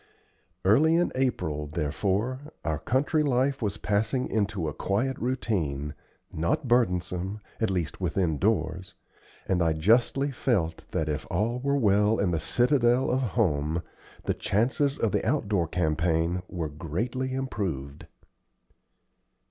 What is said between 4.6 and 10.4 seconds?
a quiet routine, not burdensome, at least within doors; and I justly